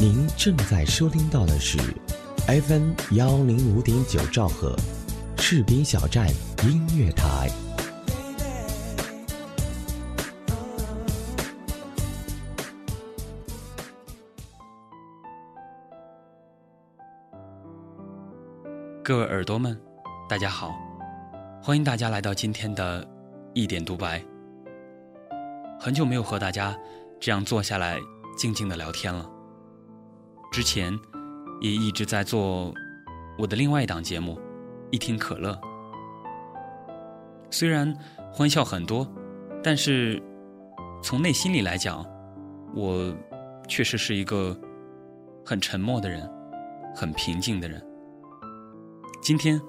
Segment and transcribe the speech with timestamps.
[0.00, 1.76] 您正在收听到的是
[2.46, 4.76] FM 幺零五点九兆赫，
[5.36, 6.28] 赤兵小站
[6.62, 7.50] 音乐台。
[19.02, 19.76] 各位耳朵们，
[20.28, 20.78] 大家好，
[21.60, 23.04] 欢迎大家来到今天的
[23.52, 24.24] 一点独白。
[25.80, 26.78] 很久没有和大家
[27.18, 27.98] 这样坐下来
[28.36, 29.28] 静静的聊天了。
[30.50, 30.98] 之前
[31.60, 32.72] 也一直在做
[33.38, 34.34] 我的另外一档节目
[34.90, 35.52] 《一听可乐》，
[37.50, 37.96] 虽然
[38.32, 39.06] 欢笑很多，
[39.62, 40.20] 但是
[41.02, 42.04] 从内心里来讲，
[42.74, 43.14] 我
[43.68, 44.58] 确实是一个
[45.44, 46.28] 很沉默的人，
[46.94, 47.84] 很平静的人。
[49.20, 49.60] 今天，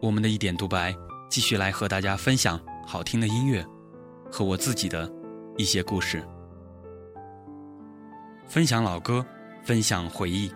[0.00, 0.94] 我们的一点独白
[1.28, 3.64] 继续来和大家分享好听的音乐
[4.30, 5.10] 和我自己的
[5.56, 6.26] 一些故事，
[8.46, 9.24] 分享老歌，
[9.64, 10.52] 分享回忆。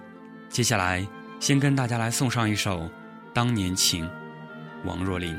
[0.49, 1.07] 接下来，
[1.41, 2.81] 先跟大家来送上一首
[3.33, 4.05] 《当年情》，
[4.85, 5.37] 王若琳。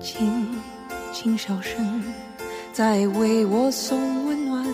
[0.00, 0.48] 轻
[1.12, 2.02] 轻笑声
[2.72, 4.66] 在为我送温暖，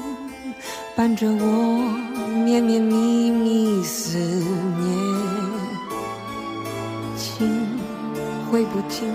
[0.94, 2.11] 伴着我
[2.52, 4.90] 绵绵密密思念。
[7.16, 7.48] 情
[8.50, 9.08] 挥不尽，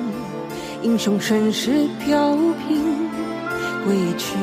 [0.82, 2.36] 英雄盛世飘
[2.68, 2.82] 萍，
[3.86, 4.34] 归去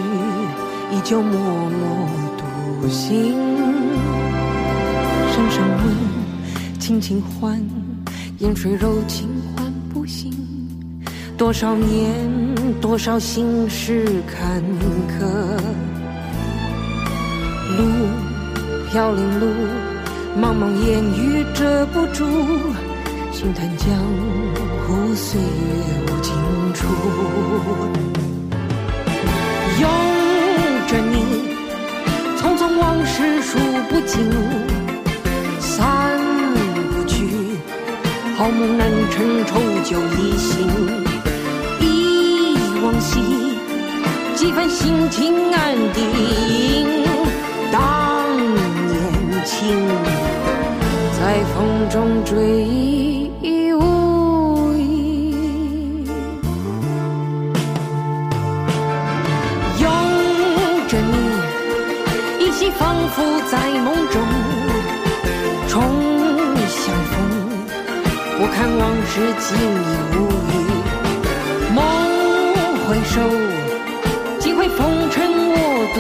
[0.92, 3.34] 依旧默默独行。
[5.32, 7.60] 声声问，轻轻唤，
[8.38, 10.32] 烟水柔情唤不醒。
[11.36, 12.14] 多少年，
[12.80, 14.62] 多少心事坎
[15.08, 15.26] 坷，
[17.76, 17.84] 路
[18.94, 19.46] 飘零路，
[20.40, 22.24] 茫茫烟雨遮不住，
[23.32, 23.88] 轻叹江
[24.86, 25.46] 湖岁月
[26.06, 26.32] 无尽
[26.74, 26.86] 处。
[29.80, 29.90] 拥
[30.86, 31.12] 着你，
[32.38, 33.58] 匆匆往事数
[33.90, 34.30] 不尽，
[35.58, 36.16] 散
[36.92, 37.26] 不去，
[38.36, 40.68] 好梦难成，愁酒一醒。
[41.80, 43.18] 忆往昔，
[44.36, 47.03] 几番心情安定。
[49.44, 49.52] 当年情，
[51.12, 51.56] 在风
[51.90, 52.32] 中追
[53.42, 53.76] 无
[54.72, 54.82] 影。
[59.78, 59.84] 拥
[60.88, 61.14] 着你，
[62.40, 64.16] 依稀仿佛在梦中
[65.68, 65.72] 重
[66.66, 67.12] 相逢。
[68.40, 70.16] 我看往事，尽已无
[70.48, 70.52] 语。
[71.74, 71.78] 梦。
[72.86, 73.16] 回首，
[74.38, 75.16] 几回风尘
[75.48, 75.56] 我
[75.94, 75.98] 独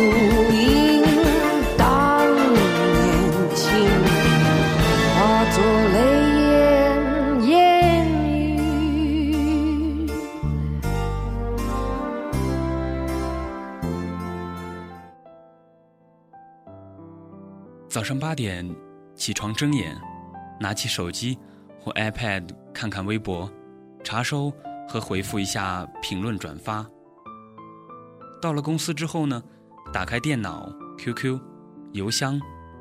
[0.52, 0.93] 饮。
[17.94, 18.68] 早上八点
[19.14, 19.96] 起床睁眼，
[20.58, 21.38] 拿起手机
[21.78, 23.48] 或 iPad 看看微博，
[24.02, 24.52] 查收。
[24.86, 26.84] 和回复一下评论转发。
[28.42, 29.42] 到了公司之后呢，
[29.92, 30.68] 打开电脑、
[30.98, 31.40] QQ、
[31.92, 32.38] 邮箱、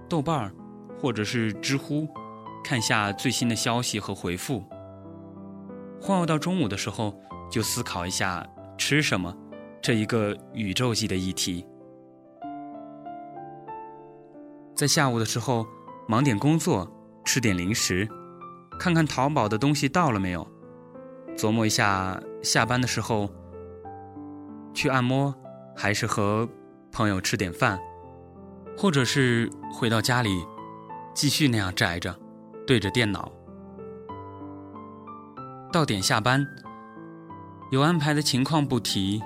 [0.10, 0.52] 豆瓣儿，
[1.00, 2.06] 或者是知乎，
[2.62, 4.62] 看下最新的消息和回复。
[6.02, 7.18] 晃悠到中午的时候，
[7.50, 8.46] 就思考一下
[8.78, 9.34] 吃什么
[9.82, 11.66] 这一个宇宙级的议题。
[14.76, 15.66] 在下午的时候，
[16.08, 16.92] 忙点工作，
[17.24, 18.08] 吃点零食，
[18.80, 20.48] 看看淘宝的东西到了没有。
[21.38, 23.30] 琢磨一下，下班的时候
[24.74, 25.34] 去按摩，
[25.76, 26.48] 还是和
[26.92, 27.80] 朋友吃点饭，
[28.78, 30.44] 或者是回到家里
[31.14, 32.16] 继续那样宅着，
[32.66, 33.32] 对着电脑。
[35.72, 36.46] 到点下班，
[37.72, 39.22] 有安排的情况不提，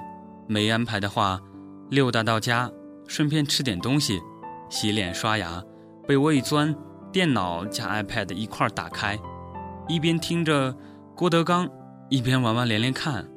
[0.47, 1.41] 没安排的话，
[1.89, 2.71] 溜达到家，
[3.05, 4.21] 顺便吃点东西，
[4.69, 5.63] 洗脸刷牙，
[6.07, 6.75] 被窝一钻，
[7.11, 9.17] 电脑加 iPad 一块打开，
[9.87, 10.75] 一边听着
[11.15, 11.67] 郭德纲。
[12.09, 13.29] 一边玩玩连连看，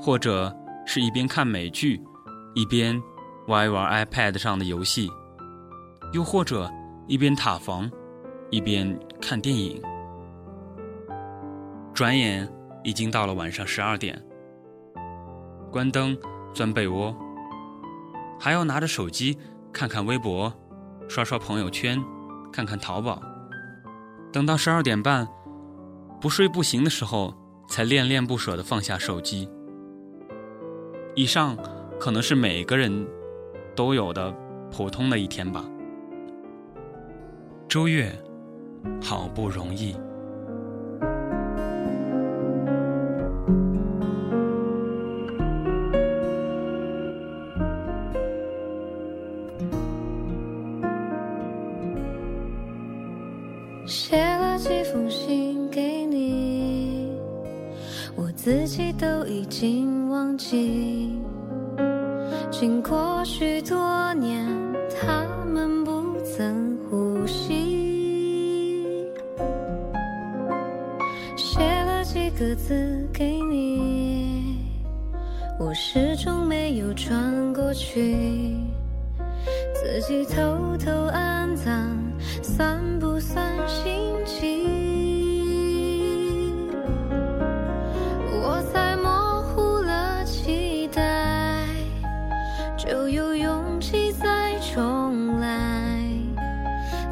[0.00, 0.50] 或者
[0.86, 2.02] 是一边看美剧，
[2.54, 2.98] 一边
[3.48, 5.10] 玩一玩 iPad 上的游戏，
[6.14, 6.72] 又或者
[7.06, 7.90] 一边塔防，
[8.50, 9.78] 一边看电影。
[11.92, 12.50] 转眼
[12.82, 14.18] 已经到了晚上十二点，
[15.70, 16.16] 关灯，
[16.54, 17.14] 钻被窝，
[18.40, 19.36] 还要拿着手机
[19.76, 20.50] 看看微博，
[21.06, 22.02] 刷刷朋友圈，
[22.50, 23.20] 看看淘宝。
[24.32, 25.28] 等到十二点半，
[26.18, 27.34] 不睡不行的时候。
[27.68, 29.50] 才恋恋不舍地放下手机。
[31.16, 31.58] 以上
[31.98, 33.04] 可能是每个人
[33.74, 34.32] 都有的
[34.70, 35.64] 普通的一天吧。
[37.68, 38.16] 周月，
[39.02, 39.96] 好不容易。
[58.46, 61.20] 自己都已经忘记。
[62.48, 64.46] 经过许多年，
[64.88, 69.04] 他们不曾呼吸。
[71.36, 74.60] 写了几个字给你，
[75.58, 78.14] 我始终没有转过去。
[79.74, 81.98] 自己偷偷安葬，
[82.44, 84.05] 算不算心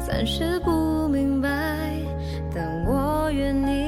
[0.05, 1.49] 暂时不明白，
[2.53, 3.84] 但我愿意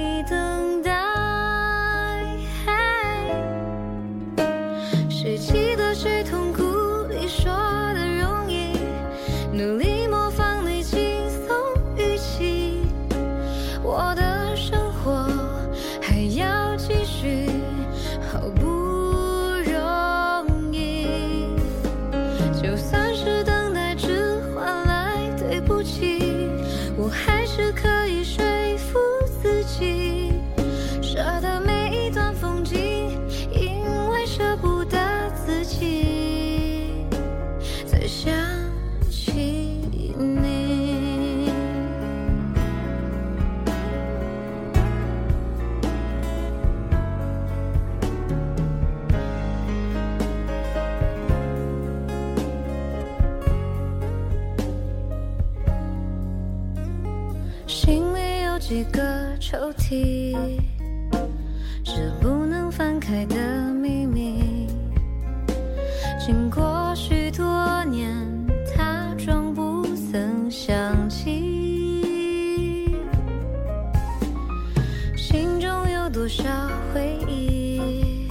[76.94, 78.30] 回忆，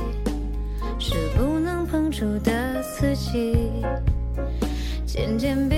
[0.98, 3.70] 是不能碰触的刺激。
[5.04, 5.68] 渐渐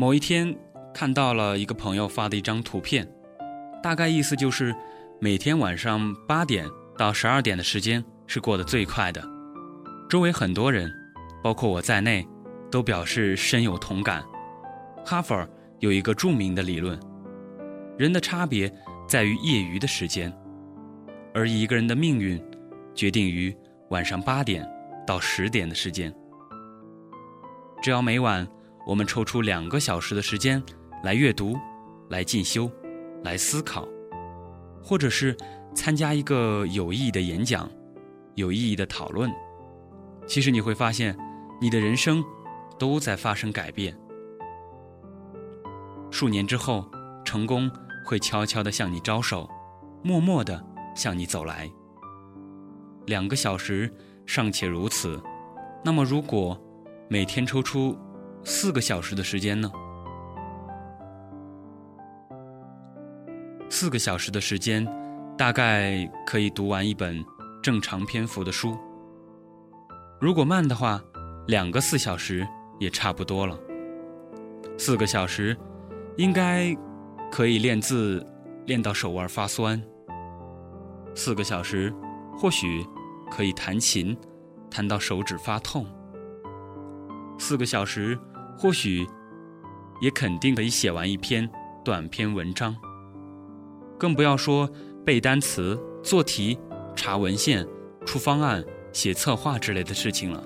[0.00, 0.56] 某一天
[0.94, 3.04] 看到了一个朋友发的一张图片，
[3.82, 4.72] 大概意思就是
[5.20, 6.64] 每天晚上八点
[6.96, 9.20] 到十二点的时间是过得最快的。
[10.08, 10.88] 周围很多人，
[11.42, 12.24] 包括我在内，
[12.70, 14.24] 都表示深有同感。
[15.04, 15.44] 哈佛
[15.80, 16.96] 有一个著名的理论：
[17.98, 18.72] 人的差别
[19.08, 20.32] 在于业余的时间，
[21.34, 22.40] 而一个人的命运
[22.94, 23.52] 决定于
[23.88, 24.64] 晚上八点
[25.04, 26.14] 到十点的时间。
[27.82, 28.46] 只要每晚
[28.88, 30.62] 我们抽出两个小时的时间
[31.04, 31.54] 来阅读、
[32.08, 32.70] 来进修、
[33.22, 33.86] 来思考，
[34.82, 35.36] 或者是
[35.74, 37.68] 参加一个有意义的演讲、
[38.34, 39.30] 有意义的讨论，
[40.26, 41.14] 其实你会发现，
[41.60, 42.24] 你的人生
[42.78, 43.94] 都在发生改变。
[46.10, 46.90] 数年之后，
[47.26, 47.70] 成功
[48.06, 49.46] 会悄悄地向你招手，
[50.02, 50.64] 默默地
[50.94, 51.70] 向你走来。
[53.04, 55.22] 两个小时尚且如此，
[55.84, 56.58] 那么如果
[57.06, 57.94] 每天抽出
[58.50, 59.70] 四个小时的时间呢？
[63.68, 64.88] 四个小时的时间，
[65.36, 67.22] 大概可以读完一本
[67.62, 68.74] 正常篇幅的书。
[70.18, 70.98] 如果慢的话，
[71.46, 72.48] 两个四小时
[72.80, 73.54] 也差不多了。
[74.78, 75.54] 四个小时，
[76.16, 76.74] 应该
[77.30, 78.26] 可以练字
[78.64, 79.80] 练到手腕发酸。
[81.14, 81.94] 四个小时，
[82.38, 82.82] 或许
[83.30, 84.16] 可以弹琴，
[84.70, 85.84] 弹到手指发痛。
[87.38, 88.18] 四个小时，
[88.58, 89.06] 或许
[90.00, 91.48] 也肯定可以写完一篇
[91.84, 92.74] 短篇文章。
[93.98, 94.68] 更不要说
[95.04, 96.58] 背单词、做题、
[96.94, 97.66] 查文献、
[98.04, 100.44] 出方案、写策划之类的事情了。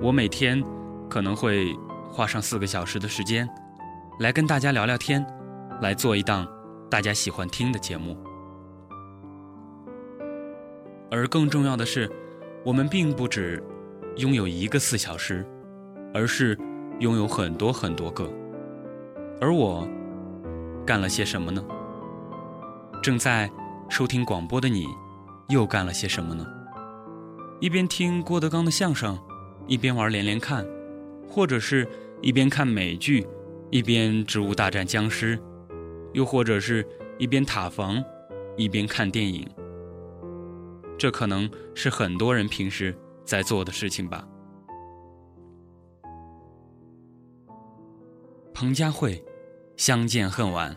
[0.00, 0.62] 我每天
[1.08, 1.72] 可能会
[2.08, 3.48] 花上四个小时的时间，
[4.18, 5.24] 来跟大家聊聊天，
[5.80, 6.46] 来做一档
[6.90, 8.16] 大家喜欢听的节目。
[11.10, 12.10] 而更重要的是，
[12.64, 13.62] 我们并不只
[14.16, 15.46] 拥有一个四小时，
[16.12, 16.58] 而是
[16.98, 18.30] 拥有很多很多个。
[19.40, 19.88] 而我
[20.86, 21.64] 干了些什么呢？
[23.02, 23.50] 正在
[23.88, 24.86] 收听广播的你，
[25.48, 26.46] 又干了些什么呢？
[27.60, 29.18] 一边听郭德纲的相声。
[29.66, 30.66] 一边玩连连看，
[31.28, 31.86] 或者是
[32.20, 33.24] 一边看美剧，
[33.70, 35.38] 一边《植物大战僵尸》，
[36.12, 36.84] 又或者是
[37.18, 38.02] 一边塔防，
[38.56, 39.46] 一边看电影。
[40.98, 42.92] 这可能是很多人平时
[43.30, 44.26] 在做的事情吧。
[48.52, 49.24] 彭佳慧，
[49.76, 50.76] 相见恨晚。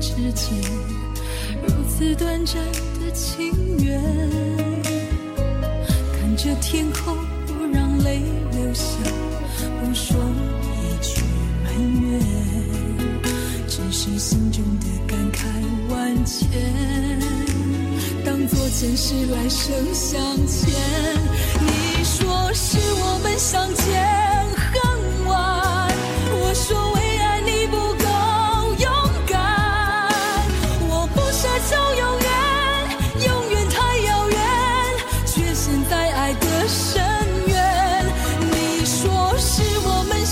[0.00, 0.58] 之间，
[1.62, 2.56] 如此短暂
[3.00, 4.02] 的情缘。
[6.12, 8.20] 看着天空，不让泪
[8.52, 8.86] 流下，
[9.80, 10.16] 不说
[10.74, 11.22] 一句
[11.64, 12.20] 埋怨，
[13.66, 15.44] 只是心中的感慨
[15.90, 16.48] 万千。
[18.24, 20.72] 当作前世来生相欠，
[21.60, 24.37] 你说是我们相见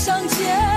[0.07, 0.76] 相见。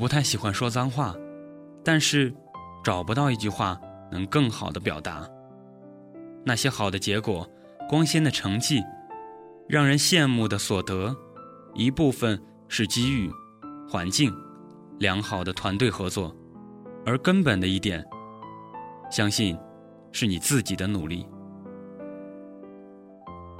[0.00, 1.14] 不太喜欢说脏话，
[1.84, 2.34] 但是
[2.82, 3.78] 找不到一句话
[4.10, 5.28] 能更好的表达。
[6.42, 7.46] 那些好的结果、
[7.86, 8.82] 光鲜的成绩、
[9.68, 11.14] 让人羡慕的所得，
[11.74, 13.30] 一部分是机遇、
[13.86, 14.34] 环境、
[14.98, 16.34] 良好的团队合作，
[17.04, 18.02] 而根本的一点，
[19.10, 19.54] 相信
[20.12, 21.28] 是你自己的努力。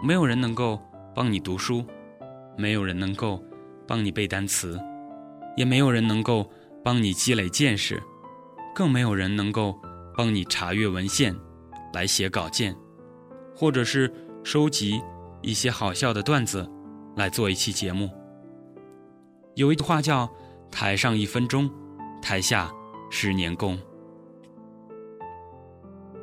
[0.02, 0.80] 没有人能够
[1.14, 1.84] 帮你读书，
[2.56, 3.44] 没有人能够
[3.86, 4.80] 帮你背单词，
[5.56, 6.50] 也没有人能够
[6.84, 8.02] 帮你积累见识，
[8.74, 9.78] 更没有人能够
[10.16, 11.34] 帮你查阅文献。
[11.92, 12.76] 来写稿件，
[13.52, 14.08] 或者是
[14.44, 15.02] 收集
[15.42, 16.64] 一些好笑的段子，
[17.16, 18.08] 来做一期节目。
[19.56, 20.30] 有一句话叫
[20.70, 21.68] “台上一分钟，
[22.22, 22.70] 台下
[23.10, 23.76] 十年功”。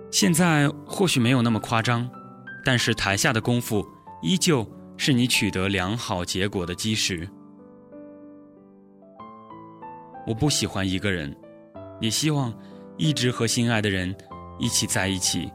[0.10, 2.10] 现在或许没有那么夸张，
[2.63, 3.86] 但是台下的功夫
[4.22, 4.65] 依旧
[4.96, 7.27] 是你取得良好结果的基石。
[10.27, 11.34] 我不喜欢一个人，
[12.01, 12.53] 也希望
[12.98, 14.13] 一直和心爱的人
[14.60, 15.50] 一起在一起。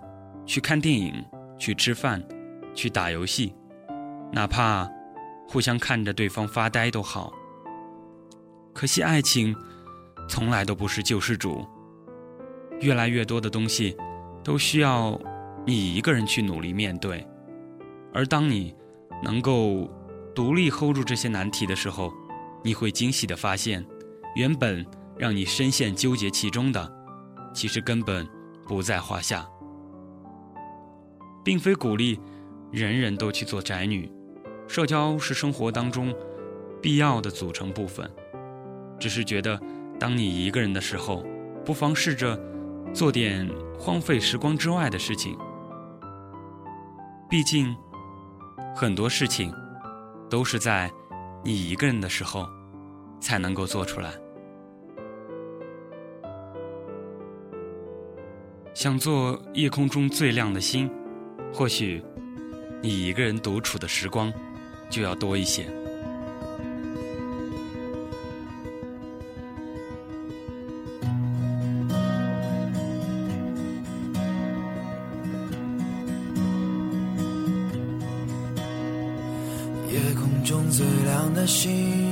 [0.45, 1.25] 去看电影，
[1.57, 2.21] 去吃饭，
[2.75, 3.55] 去打游戏，
[4.33, 4.91] 哪怕
[5.47, 7.33] 互相看着对方发呆都好。
[8.73, 9.55] 可惜爱情
[10.29, 11.65] 从来都不是救世主，
[12.81, 13.97] 越来越多的东西
[14.43, 15.21] 都需要
[15.65, 17.25] 你一个人去努力面对。
[18.13, 18.75] 而当你
[19.23, 19.89] 能够
[20.35, 22.13] 独立 hold 住这些难题的时候，
[22.65, 23.87] 你会惊喜的发现，
[24.35, 24.85] 原本
[25.17, 26.93] 让你深陷纠结其中的，
[27.53, 28.27] 其实根本
[28.67, 29.47] 不在话下。
[31.45, 32.21] 并非鼓励
[32.71, 34.11] 人人都去做宅女，
[34.69, 36.15] 社交是生活当中
[36.81, 38.09] 必要的组成部分。
[38.99, 39.61] 只是觉得，
[39.99, 41.25] 当你一个人的时候，
[41.65, 42.41] 不妨试着
[42.95, 45.37] 做点荒废时光之外的事情。
[47.29, 47.75] 毕竟，
[48.77, 49.53] 很多事情
[50.31, 50.91] 都是在
[51.43, 52.49] 你一个人的时候
[53.21, 54.13] 才能够做出来。
[58.83, 60.91] 想做夜空中最亮的星。
[61.55, 62.03] 或许，
[62.83, 64.33] 你一个人独处的时光
[64.91, 65.63] 就要多一些。
[79.93, 82.12] 夜空中最亮的星，